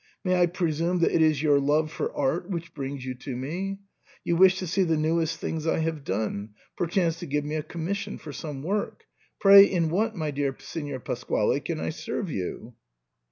[0.23, 3.77] May I presume that it is your love for art which brings you to me?
[4.23, 7.61] You wish to see the newest things I have done, perchance to give me a
[7.61, 9.05] commission for some work.
[9.39, 12.73] Pray in what, my dear Signor Pas quale, can I serve you